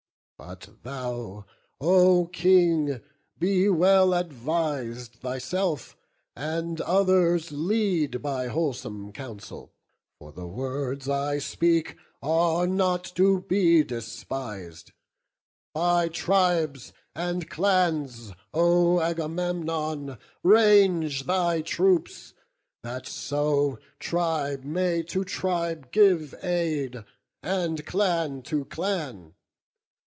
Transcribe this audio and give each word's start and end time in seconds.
But 0.43 0.69
thou, 0.81 1.45
O 1.79 2.25
King! 2.25 2.99
Be 3.37 3.69
well 3.69 4.11
advis'd 4.15 5.17
thyself, 5.17 5.95
and 6.35 6.81
others 6.81 7.51
lead 7.51 8.23
By 8.23 8.47
wholesome 8.47 9.13
counsel; 9.13 9.71
for 10.17 10.31
the 10.31 10.47
words 10.47 11.07
I 11.07 11.37
speak 11.37 11.95
Are 12.23 12.65
not 12.65 13.03
to 13.17 13.41
be 13.41 13.83
despis'd; 13.83 14.93
by 15.75 16.07
tribes 16.09 16.91
and 17.13 17.47
clans, 17.47 18.33
O 18.51 18.99
Agamemnon! 18.99 20.17
range 20.41 21.25
thy 21.27 21.61
troops, 21.61 22.33
that 22.81 23.05
so 23.05 23.77
Tribe 23.99 24.63
may 24.63 25.03
to 25.03 25.23
tribe 25.23 25.91
give 25.91 26.33
aid, 26.43 27.05
and 27.43 27.85
clan 27.85 28.41
to 28.41 28.65
clan. 28.65 29.35